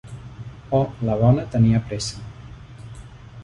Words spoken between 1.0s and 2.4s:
la bona tenia pressa.